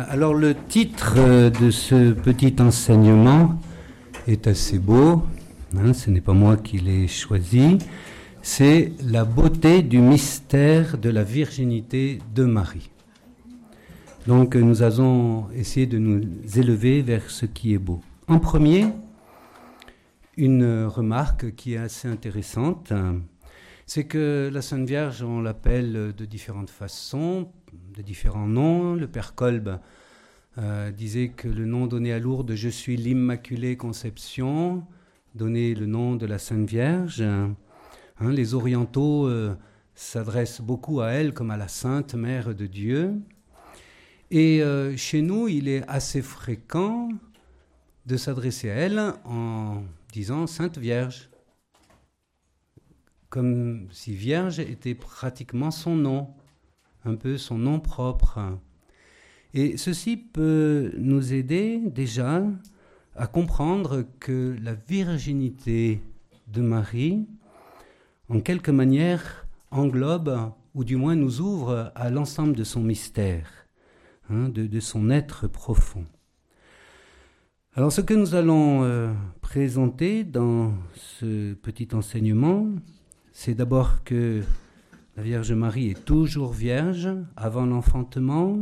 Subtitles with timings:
[0.00, 3.60] Alors le titre euh, de ce petit enseignement
[4.26, 5.22] est assez beau.
[5.76, 7.78] Hein, ce n'est pas moi qui l'ai choisi.
[8.42, 12.90] C'est la beauté du mystère de la virginité de Marie.
[14.26, 16.22] Donc nous allons essayer de nous
[16.56, 18.00] élever vers ce qui est beau.
[18.26, 18.86] En premier,
[20.36, 22.92] une remarque qui est assez intéressante,
[23.86, 27.48] c'est que la Sainte Vierge, on l'appelle de différentes façons,
[27.94, 28.94] de différents noms.
[28.94, 29.78] Le Père Kolb
[30.58, 34.84] euh, disait que le nom donné à Lourdes, Je suis l'Immaculée Conception,
[35.34, 37.22] donnait le nom de la Sainte Vierge.
[37.22, 37.54] Hein,
[38.20, 39.54] les orientaux euh,
[39.94, 43.14] s'adressent beaucoup à elle comme à la Sainte Mère de Dieu.
[44.30, 47.10] Et euh, chez nous, il est assez fréquent
[48.06, 49.82] de s'adresser à elle en
[50.12, 51.30] disant Sainte Vierge,
[53.28, 56.34] comme si Vierge était pratiquement son nom,
[57.04, 58.40] un peu son nom propre.
[59.52, 62.42] Et ceci peut nous aider déjà
[63.16, 66.02] à comprendre que la virginité
[66.48, 67.26] de Marie,
[68.28, 73.48] en quelque manière, englobe, ou du moins nous ouvre à l'ensemble de son mystère,
[74.28, 76.04] hein, de, son être profond.
[77.74, 82.66] Alors ce que nous allons euh, présenter dans ce petit enseignement,
[83.32, 84.42] c'est d'abord que
[85.16, 88.58] la Vierge Marie est toujours vierge avant l'enfantement,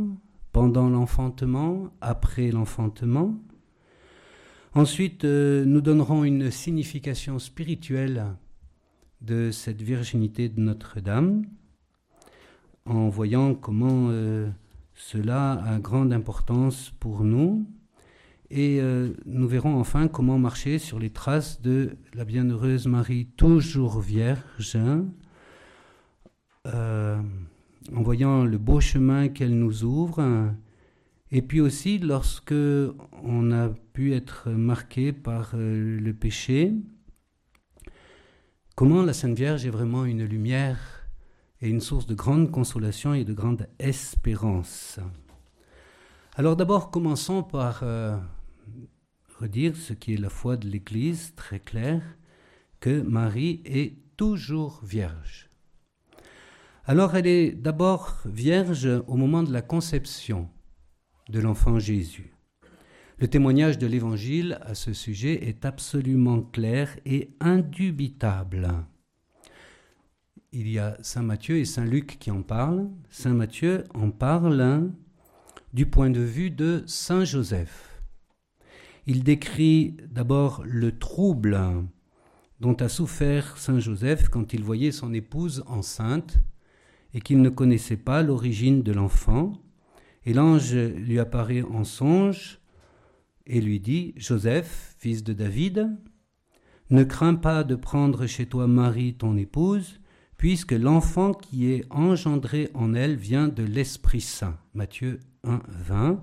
[0.51, 3.35] pendant l'enfantement, après l'enfantement.
[4.75, 8.25] Ensuite, euh, nous donnerons une signification spirituelle
[9.21, 11.43] de cette virginité de Notre-Dame,
[12.85, 14.47] en voyant comment euh,
[14.93, 17.65] cela a grande importance pour nous.
[18.51, 24.01] Et euh, nous verrons enfin comment marcher sur les traces de la bienheureuse Marie, toujours
[24.01, 24.77] vierge,
[26.65, 30.53] en voyant le beau chemin qu'elle nous ouvre,
[31.35, 36.73] et puis aussi lorsque on a pu être marqué par euh, le péché,
[38.75, 41.07] comment la Sainte Vierge est vraiment une lumière
[41.59, 44.99] et une source de grande consolation et de grande espérance.
[46.35, 48.15] Alors d'abord, commençons par euh,
[49.39, 52.03] redire ce qui est la foi de l'Église, très clair,
[52.79, 55.49] que Marie est toujours vierge.
[56.85, 60.49] Alors elle est d'abord vierge au moment de la conception
[61.29, 62.35] de l'enfant Jésus.
[63.19, 68.69] Le témoignage de l'Évangile à ce sujet est absolument clair et indubitable.
[70.51, 72.89] Il y a Saint Matthieu et Saint Luc qui en parlent.
[73.09, 74.91] Saint Matthieu en parle
[75.73, 78.03] du point de vue de Saint Joseph.
[79.07, 81.57] Il décrit d'abord le trouble
[82.59, 86.39] dont a souffert Saint Joseph quand il voyait son épouse enceinte
[87.13, 89.53] et qu'il ne connaissait pas l'origine de l'enfant.
[90.25, 92.59] Et l'ange lui apparaît en songe
[93.45, 95.89] et lui dit, Joseph, fils de David,
[96.89, 99.99] ne crains pas de prendre chez toi Marie, ton épouse,
[100.37, 104.57] puisque l'enfant qui est engendré en elle vient de l'Esprit Saint.
[104.73, 106.21] Matthieu 1, 20.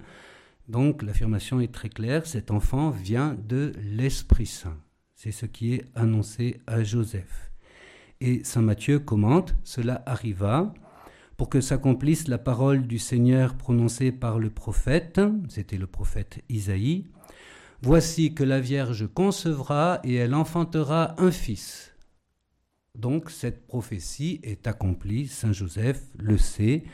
[0.69, 4.79] Donc l'affirmation est très claire, cet enfant vient de l'Esprit Saint.
[5.15, 7.50] C'est ce qui est annoncé à Joseph.
[8.21, 10.75] Et Saint Matthieu commente, cela arriva
[11.37, 17.07] pour que s'accomplisse la parole du Seigneur prononcée par le prophète, c'était le prophète Isaïe,
[17.83, 21.95] Voici que la Vierge concevra et elle enfantera un fils.
[22.95, 26.85] Donc cette prophétie est accomplie, Saint Joseph le sait,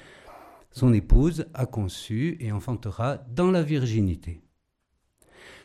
[0.71, 4.43] son épouse a conçu et enfantera dans la virginité.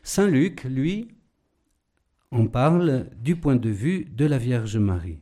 [0.02, 1.10] Saint Luc, lui,
[2.32, 5.22] en parle du point de vue de la Vierge Marie.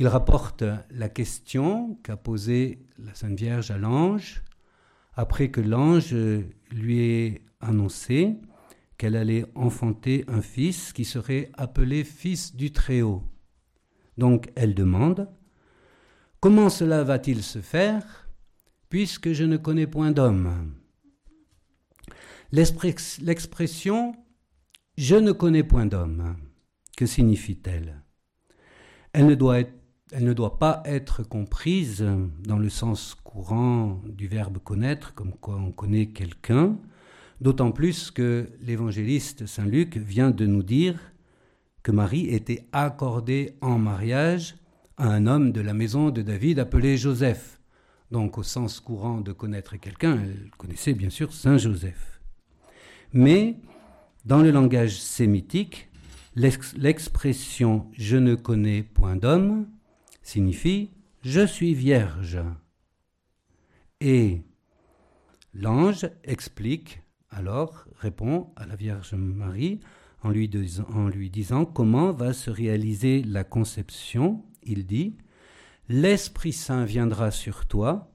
[0.00, 4.42] Il rapporte la question qu'a posée la Sainte Vierge à l'ange,
[5.12, 6.16] après que l'ange
[6.70, 8.38] lui ait annoncé
[8.96, 13.22] qu'elle allait enfanter un fils qui serait appelé fils du Très-Haut.
[14.16, 15.28] Donc elle demande,
[16.40, 18.30] Comment cela va-t-il se faire,
[18.88, 20.76] puisque je ne connais point d'homme?
[22.52, 24.14] L'expression
[24.96, 26.38] Je ne connais point d'homme,
[26.96, 28.02] que signifie-t-elle?
[29.12, 29.79] Elle ne doit être
[30.12, 32.04] elle ne doit pas être comprise
[32.44, 36.76] dans le sens courant du verbe connaître, comme quoi on connaît quelqu'un,
[37.40, 40.98] d'autant plus que l'évangéliste Saint Luc vient de nous dire
[41.82, 44.56] que Marie était accordée en mariage
[44.96, 47.60] à un homme de la maison de David appelé Joseph.
[48.10, 52.20] Donc au sens courant de connaître quelqu'un, elle connaissait bien sûr Saint Joseph.
[53.12, 53.56] Mais
[54.24, 55.88] dans le langage sémitique,
[56.34, 59.66] l'expression je ne connais point d'homme
[60.22, 60.90] signifie
[61.22, 62.40] je suis vierge.
[64.00, 64.42] Et
[65.52, 69.80] L'ange explique, alors répond à la Vierge Marie
[70.22, 74.44] en lui, disant comment va se réaliser la conception.
[74.62, 75.16] Il dit,
[75.88, 78.12] L'Esprit Saint viendra sur toi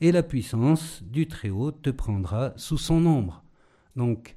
[0.00, 3.44] et la puissance du Très-Haut te prendra sous son ombre.
[3.94, 4.36] Donc,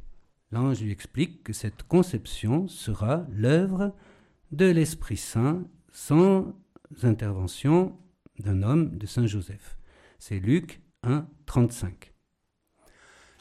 [0.51, 3.95] l'ange lui explique que cette conception sera l'œuvre
[4.51, 6.53] de l'Esprit Saint sans
[7.03, 7.97] intervention
[8.39, 9.77] d'un homme de Saint Joseph.
[10.19, 12.13] C'est Luc 1, 35.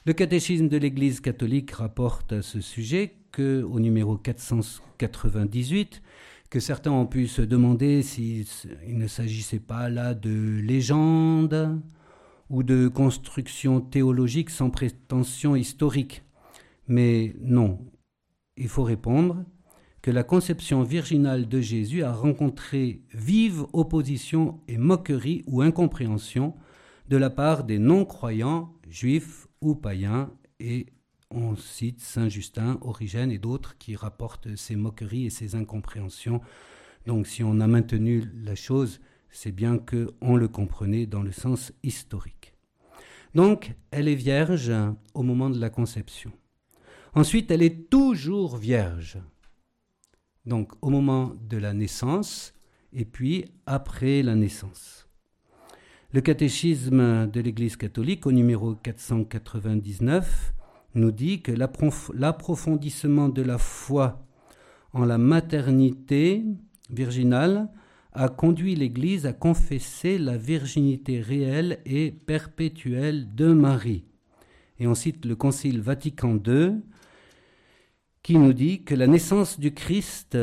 [0.04, 6.02] Le catéchisme de l'Église catholique rapporte à ce sujet que, au numéro 498,
[6.48, 8.46] que certains ont pu se demander s'il
[8.86, 11.80] ne s'agissait pas là de légende
[12.48, 16.22] ou de construction théologique sans prétention historique.
[16.86, 17.80] Mais non,
[18.56, 19.44] il faut répondre
[20.06, 26.54] que la conception virginale de Jésus a rencontré vive opposition et moquerie ou incompréhension
[27.08, 30.30] de la part des non-croyants juifs ou païens
[30.60, 30.86] et
[31.32, 36.40] on cite Saint Justin, Origène et d'autres qui rapportent ces moqueries et ces incompréhensions.
[37.06, 41.72] Donc si on a maintenu la chose, c'est bien qu'on le comprenait dans le sens
[41.82, 42.54] historique.
[43.34, 44.72] Donc elle est vierge
[45.14, 46.30] au moment de la conception.
[47.12, 49.18] Ensuite, elle est toujours vierge.
[50.46, 52.54] Donc au moment de la naissance
[52.92, 55.08] et puis après la naissance.
[56.12, 60.54] Le catéchisme de l'Église catholique au numéro 499
[60.94, 64.24] nous dit que l'approfondissement de la foi
[64.92, 66.44] en la maternité
[66.88, 67.68] virginale
[68.12, 74.06] a conduit l'Église à confesser la virginité réelle et perpétuelle de Marie.
[74.78, 76.80] Et on cite le Concile Vatican II
[78.26, 80.36] qui nous dit que la naissance du Christ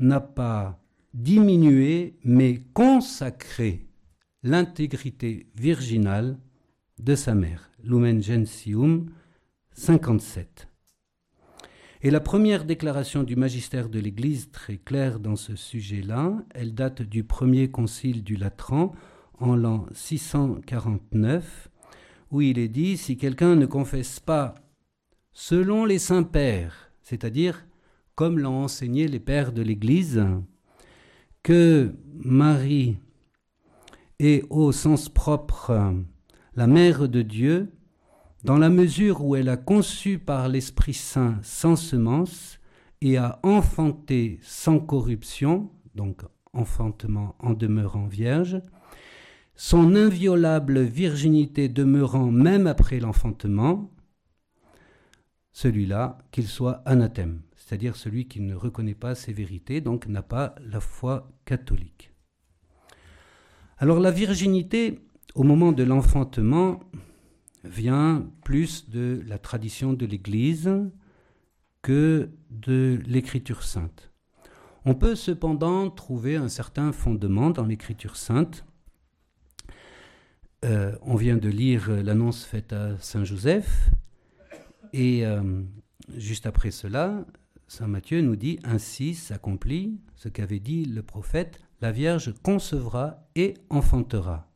[0.00, 0.82] n'a pas
[1.14, 3.86] diminué mais consacré
[4.42, 6.40] l'intégrité virginale
[6.98, 7.70] de sa mère.
[7.84, 9.12] Lumen Gentium
[9.74, 10.66] 57.
[12.02, 17.00] Et la première déclaration du magistère de l'Église, très claire dans ce sujet-là, elle date
[17.00, 18.92] du premier concile du Latran
[19.38, 21.70] en l'an 649,
[22.32, 24.56] où il est dit, si quelqu'un ne confesse pas
[25.32, 27.66] selon les saints pères, c'est-à-dire
[28.14, 30.24] comme l'ont enseigné les pères de l'Église,
[31.42, 32.98] que Marie
[34.20, 35.92] est au sens propre
[36.54, 37.72] la mère de Dieu,
[38.44, 42.60] dans la mesure où elle a conçu par l'Esprit Saint sans semence
[43.00, 46.22] et a enfanté sans corruption, donc
[46.52, 48.62] enfantement en demeurant vierge,
[49.56, 53.90] son inviolable virginité demeurant même après l'enfantement,
[55.52, 60.54] celui-là, qu'il soit anathème, c'est-à-dire celui qui ne reconnaît pas ces vérités, donc n'a pas
[60.60, 62.12] la foi catholique.
[63.78, 65.00] Alors la virginité,
[65.34, 66.80] au moment de l'enfantement,
[67.64, 70.70] vient plus de la tradition de l'Église
[71.82, 74.12] que de l'Écriture sainte.
[74.84, 78.64] On peut cependant trouver un certain fondement dans l'Écriture sainte.
[80.64, 83.90] Euh, on vient de lire l'annonce faite à Saint Joseph,
[84.92, 85.62] et euh,
[86.16, 87.24] juste après cela,
[87.68, 93.54] Saint Matthieu nous dit Ainsi s'accomplit ce qu'avait dit le prophète La Vierge concevra et
[93.68, 94.50] enfantera.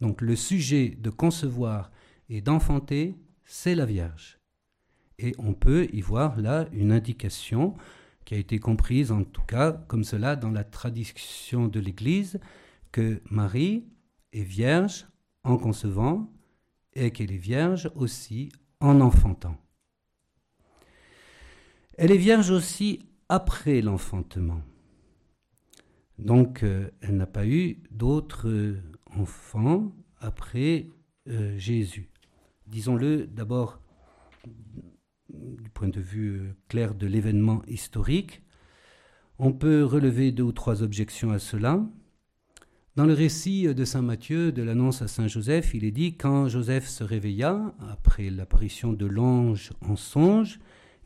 [0.00, 1.90] Donc le sujet de concevoir
[2.28, 4.38] et d'enfanter, c'est la Vierge.
[5.18, 7.74] Et on peut y voir là une indication
[8.24, 12.40] qui a été comprise en tout cas comme cela dans la tradition de l'Église,
[12.92, 13.84] que Marie
[14.32, 15.06] est vierge
[15.44, 16.30] en concevant
[16.94, 19.56] et qu'elle est vierge aussi en enfantant.
[21.96, 24.62] Elle est vierge aussi après l'enfantement.
[26.18, 28.76] Donc euh, elle n'a pas eu d'autres
[29.14, 30.88] enfants après
[31.28, 32.10] euh, Jésus
[32.66, 33.80] disons-le d'abord
[35.28, 38.42] du point de vue euh, clair de l'événement historique.
[39.38, 41.84] On peut relever deux ou trois objections à cela.
[42.94, 46.48] Dans le récit de Saint Matthieu de l'annonce à Saint Joseph, il est dit quand
[46.48, 50.58] Joseph se réveilla, après l'apparition de l'ange en songe,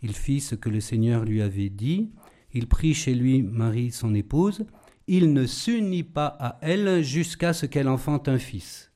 [0.03, 2.11] il fit ce que le Seigneur lui avait dit,
[2.53, 4.67] il prit chez lui Marie son épouse,
[5.07, 8.93] il ne s'unit pas à elle jusqu'à ce qu'elle enfante un fils.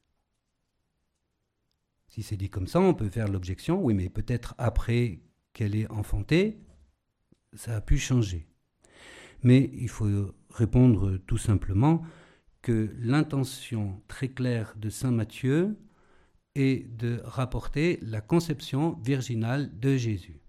[2.08, 5.20] Si c'est dit comme ça, on peut faire l'objection, oui, mais peut-être après
[5.52, 6.61] qu'elle ait enfanté,
[7.54, 8.46] ça a pu changer.
[9.42, 12.02] Mais il faut répondre tout simplement
[12.62, 15.76] que l'intention très claire de Saint Matthieu
[16.54, 20.43] est de rapporter la conception virginale de Jésus.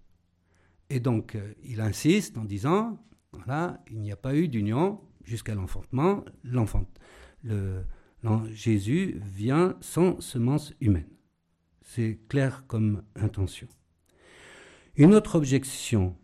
[0.90, 2.98] Et donc, euh, il insiste en disant,
[3.32, 6.88] voilà, il n'y a pas eu d'union jusqu'à l'enfantement, l'enfant,
[7.42, 7.84] le,
[8.50, 11.08] Jésus vient sans semence humaine.
[11.82, 13.68] c'est clair comme intention.
[14.96, 16.16] Une autre objection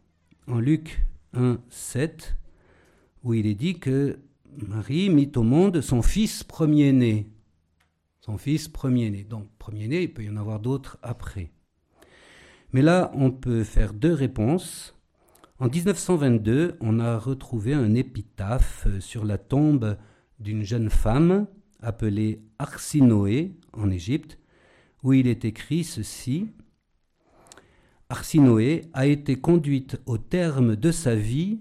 [0.49, 1.05] en Luc
[1.35, 2.37] 1, 7,
[3.23, 4.19] où il est dit que
[4.57, 7.31] Marie mit au monde son fils premier-né.
[8.21, 9.25] Son fils premier-né.
[9.25, 11.53] Donc premier-né, il peut y en avoir d'autres après.
[12.73, 14.95] Mais là, on peut faire deux réponses.
[15.59, 19.97] En 1922, on a retrouvé un épitaphe sur la tombe
[20.41, 21.47] d'une jeune femme
[21.81, 24.39] appelée Arsinoé en Égypte,
[25.03, 26.49] où il est écrit ceci.
[28.09, 31.61] Arsinoé a été conduite au terme de sa vie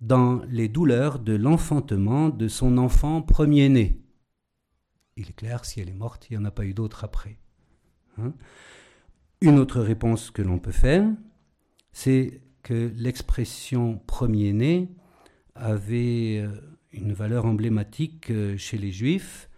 [0.00, 4.00] dans les douleurs de l'enfantement de son enfant premier-né.
[5.16, 7.38] Il est clair, si elle est morte, il n'y en a pas eu d'autre après.
[8.18, 8.32] Hein.
[9.42, 11.08] Une autre réponse que l'on peut faire,
[11.92, 14.90] c'est que l'expression premier-né
[15.54, 16.50] avait euh,
[16.92, 19.48] une valeur emblématique euh, chez les Juifs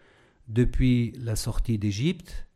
[0.46, 2.46] depuis la sortie d'Égypte.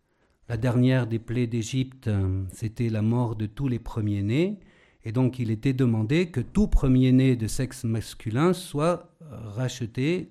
[0.49, 4.61] La dernière des plaies d'Égypte, euh, c'était la mort de tous les premiers-nés.
[5.03, 10.31] Et donc il était demandé que tout premier-né de sexe masculin soit racheté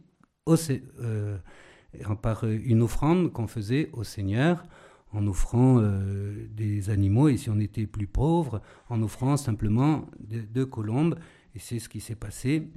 [2.21, 4.65] par une offrande qu'on faisait au Seigneur
[5.11, 10.65] en offrant euh, des animaux, et si on était plus pauvre, en offrant simplement deux
[10.65, 11.17] colombes.
[11.53, 12.69] Et c'est ce qui s'est passé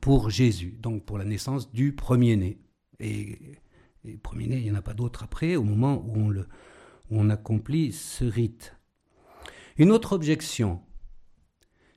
[0.00, 2.58] pour Jésus, donc pour la naissance du premier-né.
[3.00, 3.38] Et,
[4.04, 6.46] le premier-né, il n'y en a pas d'autre après, au moment où on, le,
[7.10, 8.74] où on accomplit ce rite.
[9.76, 10.80] Une autre objection,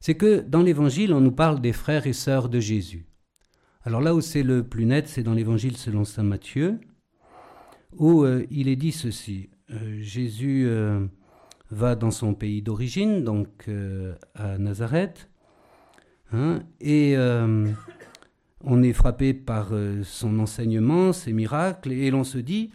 [0.01, 3.05] c'est que dans l'Évangile, on nous parle des frères et sœurs de Jésus.
[3.83, 6.79] Alors là où c'est le plus net, c'est dans l'Évangile selon Saint Matthieu,
[7.97, 9.49] où euh, il est dit ceci.
[9.71, 11.05] Euh, Jésus euh,
[11.71, 13.69] va dans son pays d'origine, donc
[14.35, 15.29] à Nazareth,
[16.31, 17.15] hein, et
[18.65, 19.71] on est frappé par
[20.03, 22.71] son enseignement, ses miracles, et l'on se dit,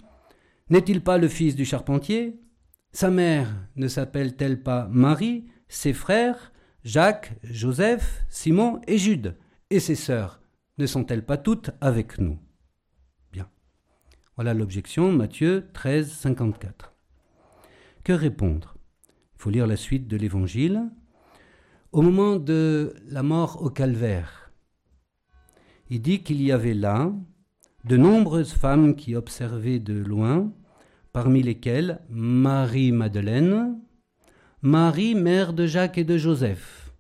[0.69, 2.41] n'est-il pas le fils du charpentier?
[2.93, 9.37] Sa mère ne s'appelle-t-elle pas Marie Ses frères Jacques, Joseph, Simon et Jude?
[9.71, 10.41] Et ses sœurs,
[10.79, 12.39] ne sont-elles pas toutes avec nous?
[14.39, 16.95] Voilà l'objection, Matthieu 13, 54.
[18.05, 18.77] Que répondre?
[19.35, 20.93] Il faut lire la suite de l'Évangile.
[21.91, 24.53] Au moment de la mort au calvaire,
[25.91, 27.13] il dit qu'il y avait là
[27.85, 30.53] de nombreuses femmes qui observaient de loin,
[31.13, 33.81] parmi lesquelles Marie-Madeleine,
[34.63, 36.93] Marie, mère de Jacques et de Joseph,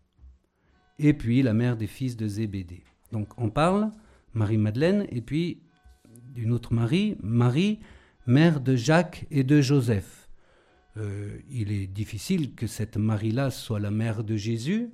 [0.98, 2.82] et puis la mère des fils de Zébédée.
[3.12, 3.92] Donc on parle
[4.34, 5.62] Marie-Madeleine et puis
[6.28, 7.80] d'une autre Marie, Marie,
[8.26, 10.28] mère de Jacques et de Joseph.
[10.96, 14.90] Euh, il est difficile que cette Marie-là soit la mère de Jésus,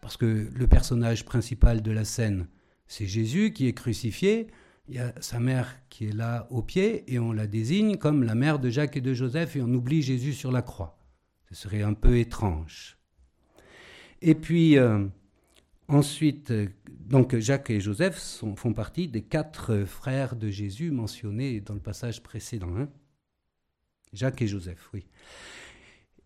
[0.00, 2.48] parce que le personnage principal de la scène,
[2.86, 4.48] c'est Jésus qui est crucifié,
[4.88, 8.24] il y a sa mère qui est là au pied, et on la désigne comme
[8.24, 10.98] la mère de Jacques et de Joseph, et on oublie Jésus sur la croix.
[11.48, 12.98] Ce serait un peu étrange.
[14.20, 15.06] Et puis, euh,
[15.92, 21.74] ensuite, euh, donc Jacques et Joseph font partie des quatre frères de Jésus mentionnés dans
[21.74, 22.74] le passage précédent.
[22.76, 22.88] Hein.
[24.12, 25.06] Jacques et Joseph, oui.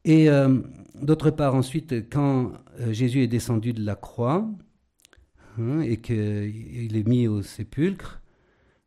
[0.04, 0.60] Et euh,
[1.00, 2.52] d'autre part, ensuite, quand
[2.90, 4.48] Jésus est descendu de la croix
[5.58, 8.22] hein, et qu'il est mis au sépulcre,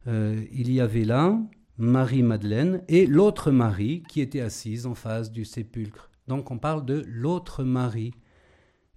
[0.07, 1.39] il y avait là
[1.77, 6.09] Marie-Madeleine et l'autre Marie qui était assise en face du sépulcre.
[6.27, 8.13] Donc on parle de l'autre Marie.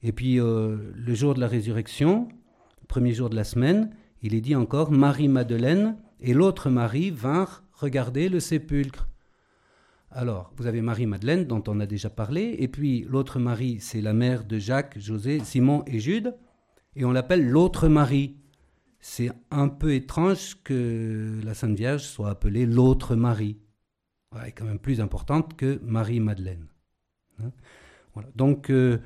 [0.02, 2.28] Et puis euh, le jour de la résurrection,
[2.80, 3.90] le premier jour de la semaine,
[4.22, 9.08] il est dit encore Marie-Madeleine et l'autre Marie vinrent regarder le sépulcre.
[10.10, 14.12] Alors, vous avez Marie-Madeleine dont on a déjà parlé, et puis l'autre Marie, c'est la
[14.12, 16.34] mère de Jacques, José, Simon et Jude,
[16.96, 18.36] et on l'appelle l'autre Marie.
[19.00, 23.58] C'est un peu étrange que la Sainte Vierge soit appelée l'autre Marie.
[24.34, 26.66] Elle est quand même plus importante que Marie-Madeleine.
[27.42, 27.50] Hein.
[28.36, 28.98] Donc, euh,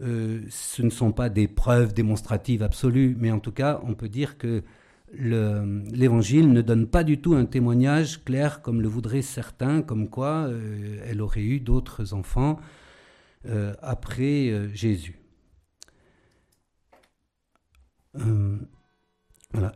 [0.00, 4.08] euh, ce ne sont pas des preuves démonstratives absolues, mais en tout cas, on peut
[4.08, 4.62] dire que
[5.12, 10.46] l'Évangile ne donne pas du tout un témoignage clair comme le voudraient certains, comme quoi
[10.48, 12.58] euh, elle aurait eu d'autres enfants
[13.82, 15.18] après Jésus.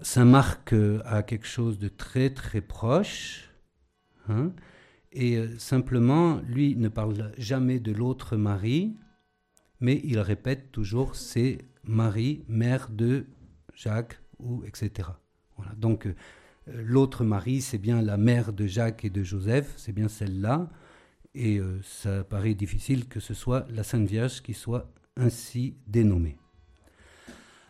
[0.01, 3.51] Saint Marc a quelque chose de très très proche.
[4.31, 4.53] Hein,
[5.13, 8.97] et euh, simplement, lui ne parle jamais de l'autre Marie,
[9.81, 13.27] mais il répète toujours c'est Marie, mère de
[13.75, 15.09] Jacques, ou etc.
[15.57, 15.73] Voilà.
[15.77, 16.15] Donc euh,
[16.67, 20.69] l'autre Marie, c'est bien la mère de Jacques et de Joseph, c'est bien celle-là,
[21.35, 26.37] et euh, ça paraît difficile que ce soit la Sainte Vierge qui soit ainsi dénommée.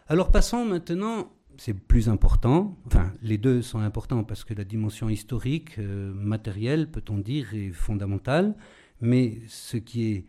[0.08, 2.78] Alors passons maintenant c'est plus important.
[2.86, 7.72] Enfin, les deux sont importants parce que la dimension historique, euh, matérielle, peut-on dire, est
[7.72, 8.54] fondamentale.
[9.00, 10.26] Mais ce qui est,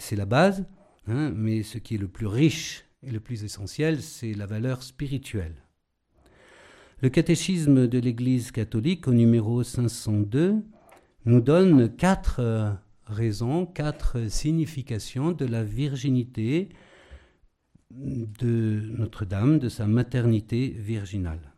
[0.00, 0.66] c'est la base.
[1.10, 4.84] Hein, mais ce qui est le plus riche et le plus essentiel, c'est la valeur
[4.84, 5.56] spirituelle.
[7.02, 10.62] Le catéchisme de l'Église catholique, au numéro 502,
[11.24, 12.70] nous donne quatre euh,
[13.06, 16.68] raisons, quatre significations de la virginité
[17.90, 21.54] de Notre-Dame, de sa maternité virginale.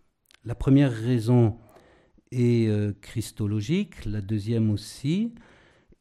[0.47, 1.59] La première raison
[2.31, 5.35] est euh, christologique, la deuxième aussi,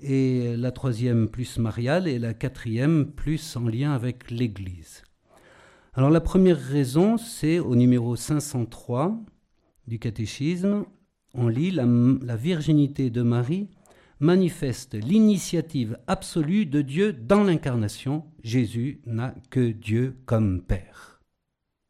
[0.01, 5.03] et la troisième plus mariale, et la quatrième plus en lien avec l'Église.
[5.93, 9.19] Alors la première raison, c'est au numéro 503
[9.87, 10.85] du catéchisme,
[11.33, 11.85] on lit la,
[12.35, 13.69] virginité de Marie
[14.19, 18.25] manifeste l'initiative absolue de Dieu dans l'incarnation.
[18.43, 21.21] Jésus n'a que Dieu comme Père.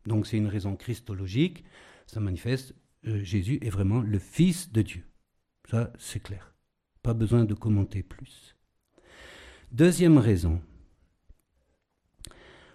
[0.05, 1.63] Donc c'est une raison christologique,
[2.07, 2.75] ça manifeste
[3.07, 5.03] euh, Jésus est vraiment le Fils de Dieu.
[5.69, 6.50] Ça, c'est clair.
[7.03, 8.55] Pas besoin de commenter plus.
[9.71, 10.61] Deuxième raison,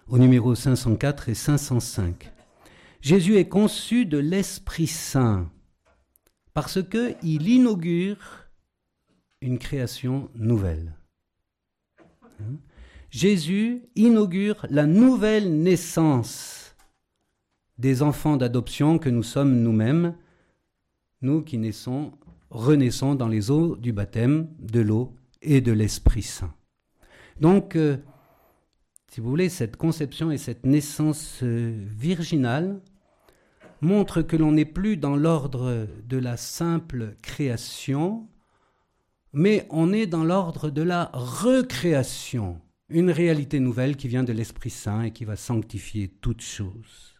[0.07, 2.31] au numéro 504 et 505.
[3.01, 5.49] Jésus est conçu de l'Esprit Saint
[6.53, 8.47] parce qu'il inaugure
[9.41, 10.95] une création nouvelle.
[12.41, 12.57] Hein?
[13.09, 16.75] Jésus inaugure la nouvelle naissance
[17.77, 20.15] des enfants d'adoption que nous sommes nous-mêmes,
[21.21, 22.11] nous qui naissons,
[22.49, 26.53] renaissons dans les eaux du baptême, de l'eau et de l'Esprit Saint.
[27.39, 27.97] Donc, euh,
[29.11, 32.81] si vous voulez, cette conception et cette naissance euh, virginale
[33.81, 38.27] montrent que l'on n'est plus dans l'ordre de la simple création,
[39.33, 44.71] mais on est dans l'ordre de la recréation, une réalité nouvelle qui vient de l'Esprit
[44.71, 47.15] Saint et qui va sanctifier toutes choses.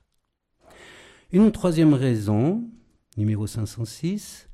[1.31, 2.63] Une troisième raison,
[3.17, 4.49] numéro 506,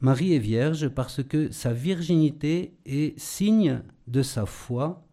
[0.00, 5.06] Marie est vierge parce que sa virginité est signe de sa foi,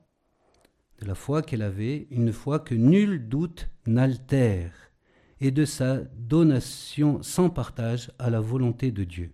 [1.02, 4.72] de la foi qu'elle avait, une foi que nul doute n'altère,
[5.42, 9.32] et de sa donation sans partage à la volonté de Dieu.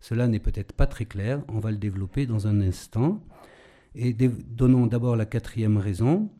[0.00, 3.22] Cela n'est peut-être pas très clair, on va le développer dans un instant.
[3.94, 6.30] Et donnons d'abord la quatrième raison.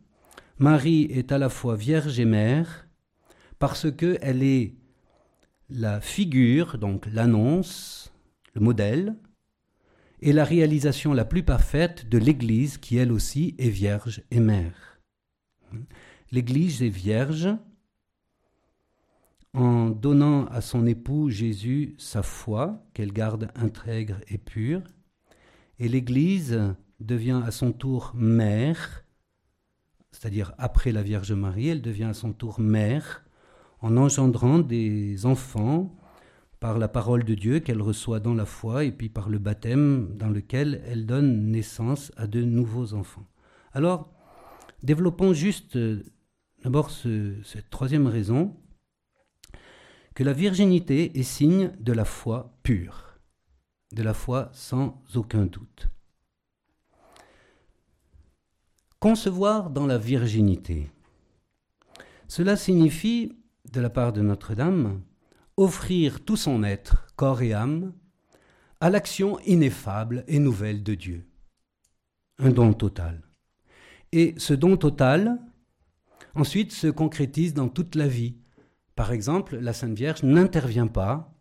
[0.59, 2.87] Marie est à la fois vierge et mère
[3.59, 4.75] parce qu'elle est
[5.71, 8.06] la figure, donc l'annonce,
[8.57, 9.17] le modèle,
[10.21, 15.01] et la réalisation la plus parfaite de l'Église qui elle aussi est vierge et mère.
[16.33, 17.49] L'Église est vierge
[19.53, 24.83] en donnant à son époux Jésus sa foi, qu'elle garde intègre et pure,
[25.79, 29.05] et l'Église devient à son tour mère,
[30.13, 33.25] c'est-à-dire après la Vierge Marie, elle devient à son tour mère,
[33.81, 35.95] en engendrant des enfants
[36.67, 40.17] par la parole de Dieu qu'elle reçoit dans la foi et puis par le baptême
[40.17, 43.29] dans lequel elle donne naissance à de nouveaux enfants.
[43.73, 44.13] Alors,
[44.83, 46.03] développons juste euh,
[46.65, 48.57] d'abord cette troisième raison
[50.17, 53.21] que la virginité est signe de la foi pure,
[53.93, 55.87] de la foi sans aucun doute.
[58.99, 60.91] Concevoir dans la virginité,
[62.27, 63.31] cela signifie,
[63.73, 65.01] de la part de Notre-Dame,
[65.57, 67.93] offrir tout son être, corps et âme,
[68.81, 71.27] à l'action ineffable et nouvelle de Dieu.
[72.39, 73.23] Un don total.
[74.13, 75.41] Et ce don total,
[76.35, 78.37] ensuite, se concrétise dans toute la vie,
[78.95, 81.35] par exemple, la Sainte Vierge n'intervient pas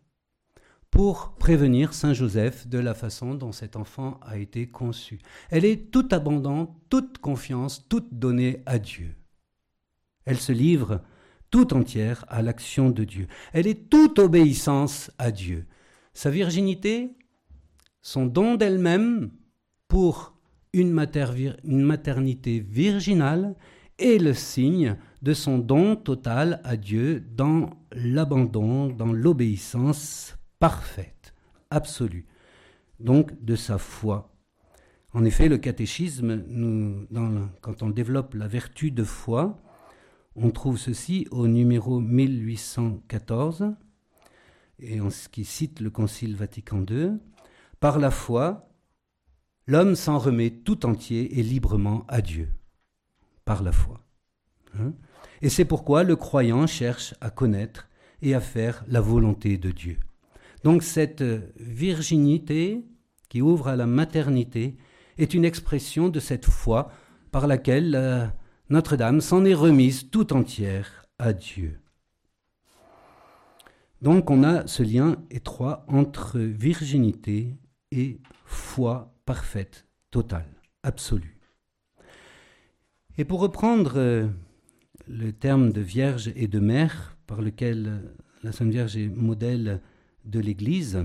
[0.90, 5.20] pour prévenir Saint Joseph de la façon dont cet enfant a été conçu.
[5.50, 9.14] Elle est toute abondante, toute confiance, toute donnée à Dieu.
[10.24, 11.02] Elle se livre
[11.50, 13.26] tout entière à l'action de Dieu.
[13.52, 15.66] Elle est toute obéissance à Dieu.
[16.14, 17.16] Sa virginité,
[18.02, 19.30] son don d'elle-même
[19.88, 20.36] pour
[20.72, 23.54] une, maternité virginale
[23.98, 31.34] est le signe de son don total à Dieu dans l'abandon, dans l'obéissance parfaite,
[31.70, 32.26] absolue,
[33.00, 34.32] donc de sa foi.
[35.12, 37.06] En effet, le catéchisme,
[37.62, 39.58] quand on développe la vertu de foi,
[40.36, 43.74] on trouve ceci au numéro 1814,
[44.78, 47.12] et en ce qui cite le Concile Vatican II,
[47.80, 48.68] Par la foi,
[49.66, 52.48] l'homme s'en remet tout entier et librement à Dieu.
[53.44, 54.00] Par la foi.
[54.78, 54.92] Hein
[55.42, 57.88] et c'est pourquoi le croyant cherche à connaître
[58.22, 59.98] et à faire la volonté de Dieu.
[60.64, 61.22] Donc cette
[61.56, 62.84] virginité
[63.28, 64.76] qui ouvre à la maternité
[65.18, 66.90] est une expression de cette foi
[67.30, 68.32] par laquelle
[68.68, 71.78] Notre-Dame s'en est remise tout entière à Dieu.
[74.02, 77.54] Donc on a ce lien étroit entre virginité
[77.92, 80.50] et foi parfaite, totale,
[80.82, 81.38] absolue.
[83.18, 84.26] Et pour reprendre euh,
[85.06, 88.02] le terme de vierge et de mère par lequel
[88.42, 89.80] la Sainte Vierge est modèle
[90.24, 91.04] de l'Église,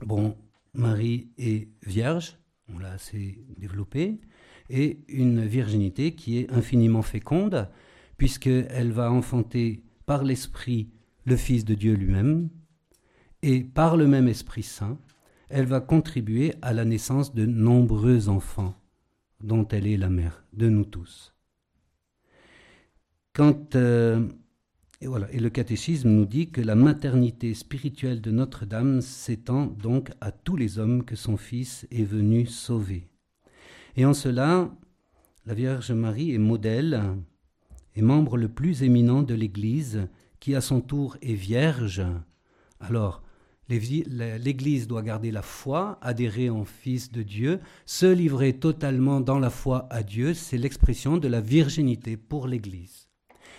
[0.00, 0.34] bon,
[0.72, 2.38] Marie est vierge,
[2.72, 4.18] on l'a assez développé,
[4.70, 7.68] et une virginité qui est infiniment féconde,
[8.16, 10.90] puisqu'elle va enfanter par l'Esprit
[11.24, 12.48] le Fils de Dieu lui-même,
[13.42, 14.98] et par le même Esprit Saint,
[15.48, 18.74] elle va contribuer à la naissance de nombreux enfants,
[19.42, 21.34] dont elle est la mère de nous tous.
[23.34, 24.26] Quand, euh,
[25.00, 30.56] et, le catéchisme nous dit que la maternité spirituelle de Notre-Dame s'étend donc à tous
[30.56, 33.08] les hommes que son Fils est venu sauver.
[33.96, 34.70] Et en cela,
[35.46, 37.02] la Vierge Marie est modèle
[37.94, 40.08] et membre le plus éminent de l'Église,
[40.40, 42.02] qui à son tour est vierge.
[42.80, 43.22] Alors,
[43.68, 49.50] l'Église doit garder la foi, adhérer en Fils de Dieu, se livrer totalement dans la
[49.50, 53.08] foi à Dieu, c'est l'expression de la virginité pour l'Église.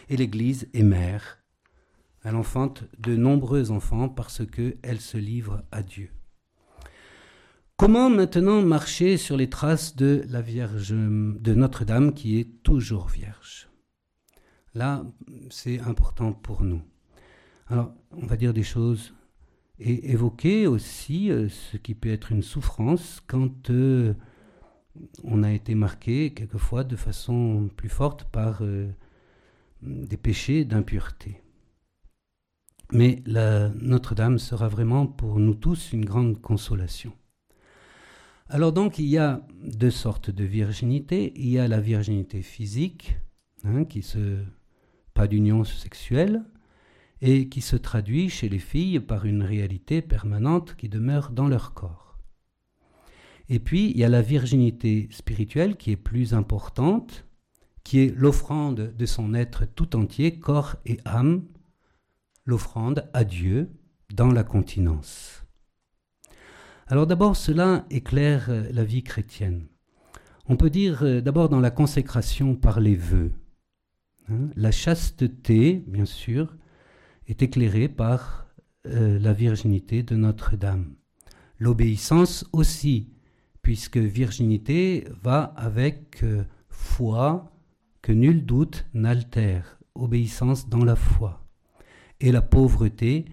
[0.10, 1.40] Et l'Église est mère.
[2.24, 6.10] Elle enfante de nombreux enfants parce qu'elle se livre à Dieu.
[7.78, 13.68] Comment maintenant marcher sur les traces de la Vierge de Notre-Dame qui est toujours vierge?
[14.74, 15.04] Là,
[15.50, 16.82] c'est important pour nous.
[17.68, 19.14] Alors, on va dire des choses
[19.78, 24.14] et évoquer aussi euh, ce qui peut être une souffrance quand euh,
[25.26, 28.90] on a été marqué quelquefois de façon plus forte par euh,
[29.82, 31.42] des péchés d'impureté.
[32.94, 37.12] Mais Notre-Dame sera vraiment pour nous tous une grande consolation.
[38.48, 41.34] Alors donc il y a deux sortes de virginité.
[41.36, 43.18] Il y a la virginité physique,
[43.64, 44.44] hein, qui se
[45.14, 46.44] pas d'union sexuelle,
[47.22, 51.74] et qui se traduit chez les filles par une réalité permanente qui demeure dans leur
[51.74, 52.18] corps.
[53.50, 57.26] Et puis il y a la virginité spirituelle qui est plus importante,
[57.84, 61.46] qui est l'offrande de son être tout entier, corps et âme,
[62.46, 63.72] l'offrande à Dieu
[64.14, 65.45] dans la continence.
[66.88, 69.66] Alors d'abord, cela éclaire euh, la vie chrétienne.
[70.48, 73.32] On peut dire euh, d'abord dans la consécration par les vœux.
[74.30, 74.50] Hein.
[74.56, 76.56] la chasteté, bien sûr,
[77.28, 78.48] est éclairée par
[78.86, 80.94] euh, la virginité de Notre-Dame.
[81.58, 83.10] L'obéissance aussi,
[83.64, 86.24] puisque virginité va avec
[86.70, 87.52] foi
[88.04, 91.44] que nul doute n'altère, obéissance dans la foi.
[92.20, 93.26] Et la pauvreté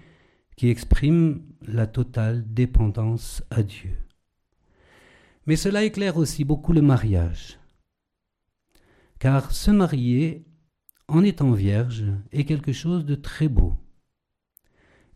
[0.56, 3.96] qui exprime la totale dépendance à Dieu.
[5.46, 7.58] Mais cela éclaire aussi beaucoup le mariage,
[9.18, 10.44] car se marier
[11.08, 13.76] en étant vierge est quelque chose de très beau.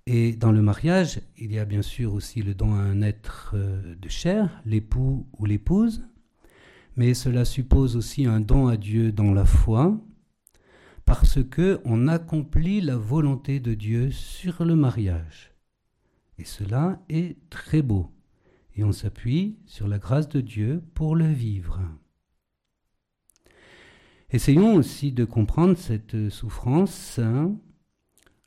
[0.07, 3.53] Et dans le mariage, il y a bien sûr aussi le don à un être
[3.55, 6.05] euh, de chair, l'époux ou l'épouse,
[6.97, 10.01] mais cela suppose aussi un don à Dieu dans la foi,
[11.07, 15.55] parce que on accomplit la volonté de Dieu sur le mariage.
[16.37, 18.11] Et cela est très beau.
[18.75, 21.81] Et on s'appuie sur la grâce de Dieu pour le vivre.
[24.31, 27.57] Essayons aussi de comprendre cette souffrance hein,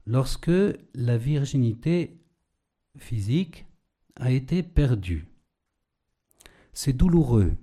[0.05, 0.51] lorsque
[0.93, 2.19] la virginité
[2.97, 3.65] physique
[4.17, 5.27] a été perdue.
[6.73, 7.53] C'est douloureux.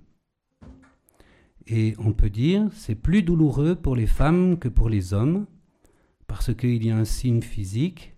[1.67, 5.45] Et on peut dire c'est plus douloureux pour les femmes que pour les hommes,
[6.25, 8.15] parce qu'il y a un signe physique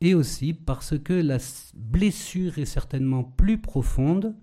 [0.00, 1.38] et aussi parce que la
[1.74, 4.34] blessure est certainement plus profonde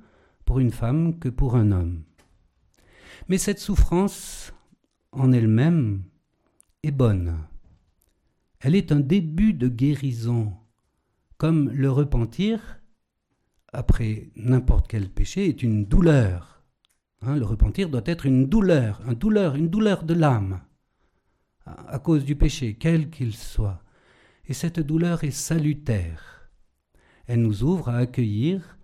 [0.45, 2.03] pour une femme que pour un homme.
[3.27, 4.53] Mais cette souffrance
[5.12, 6.03] en elle-même
[6.83, 7.38] est bonne.
[8.62, 10.53] Elle est un début de guérison,
[11.38, 12.79] comme le repentir,
[13.71, 16.59] après n'importe quel péché, est une douleur.
[17.21, 20.62] Hein, le repentir doit être une douleur, une douleur, une douleur de l'âme,
[21.65, 23.84] à cause du péché, quel qu'il soit
[24.49, 26.49] et cette douleur est salutaire.
[27.27, 28.79] Elle nous ouvre à accueillir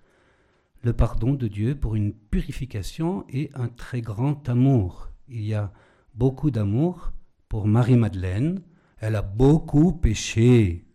[0.83, 5.09] le pardon de Dieu pour une purification et un très grand amour.
[5.27, 5.73] Il y a
[6.13, 7.11] beaucoup d'amour
[7.49, 8.61] pour Marie-Madeleine.
[8.99, 10.85] Elle a beaucoup péché,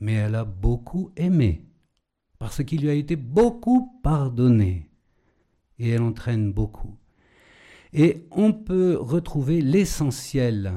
[0.00, 1.66] mais elle a beaucoup aimé,
[2.38, 4.90] parce qu'il lui a été beaucoup pardonné,
[5.82, 6.96] et elle entraîne beaucoup.
[7.92, 10.72] Et on peut retrouver l'essentiel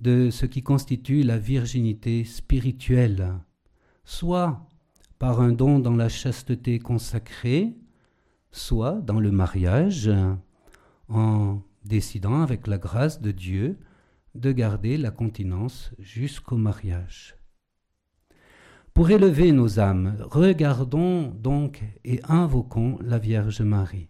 [0.00, 3.32] de ce qui constitue la virginité spirituelle,
[4.04, 4.68] soit
[5.18, 7.74] par un don dans la chasteté consacrée,
[8.52, 10.10] soit dans le mariage,
[11.08, 13.78] en décidant avec la grâce de Dieu
[14.34, 17.36] de garder la continence jusqu'au mariage.
[18.96, 24.08] Pour élever nos âmes, regardons donc et invoquons la Vierge Marie.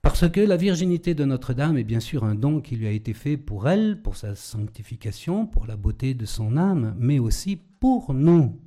[0.00, 3.12] Parce que la virginité de Notre-Dame est bien sûr un don qui lui a été
[3.12, 8.14] fait pour elle, pour sa sanctification, pour la beauté de son âme, mais aussi pour
[8.14, 8.60] nous.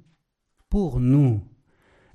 [0.67, 1.41] Pour nous.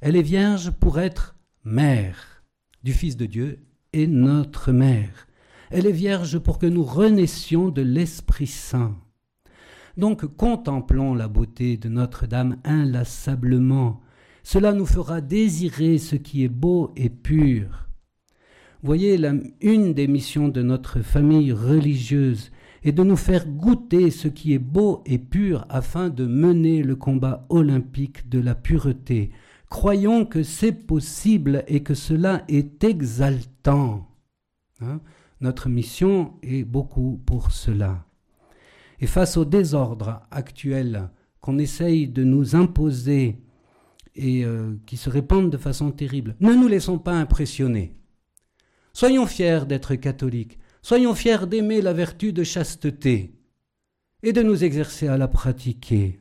[0.02, 2.44] Elle est vierge pour être mère
[2.82, 3.64] du Fils de Dieu
[3.94, 5.28] et notre mère.
[5.70, 8.98] Elle est vierge pour que nous renaissions de l'Esprit Saint.
[9.98, 14.00] Donc contemplons la beauté de Notre-Dame inlassablement.
[14.42, 17.88] Cela nous fera désirer ce qui est beau et pur
[18.82, 19.20] voyez,
[19.60, 22.50] une des missions de notre famille religieuse
[22.84, 26.94] est de nous faire goûter ce qui est beau et pur afin de mener le
[26.94, 29.30] combat olympique de la pureté.
[29.68, 34.04] Croyons que c'est possible et que cela est exaltant.
[34.80, 35.00] Hein.
[35.40, 38.07] notre mission est beaucoup pour cela.
[39.00, 43.38] Et face au désordre actuel qu'on essaye de nous imposer
[44.14, 47.94] et euh, qui se répandent de façon terrible, ne nous laissons pas impressionner.
[48.92, 53.38] Soyons fiers d'être catholiques, soyons fiers d'aimer la vertu de chasteté
[54.24, 56.20] et de nous exercer à la pratiquer.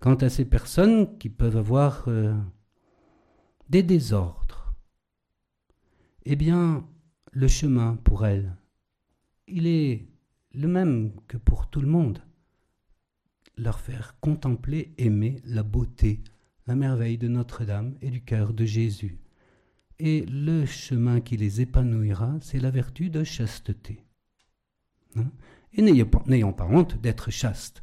[0.00, 2.34] Quant à ces personnes qui peuvent avoir euh,
[3.70, 4.74] des désordres,
[6.24, 6.84] eh bien,
[7.30, 8.56] le chemin pour elles,
[9.46, 10.08] il est
[10.56, 12.22] le même que pour tout le monde.
[13.56, 16.24] Leur faire contempler, aimer la beauté,
[16.66, 19.18] la merveille de Notre-Dame et du cœur de Jésus
[19.98, 24.04] et le chemin qui les épanouira, c'est la vertu de chasteté.
[25.16, 25.30] Hein?
[25.72, 27.82] et n'ayons pas, pas honte d'être chaste.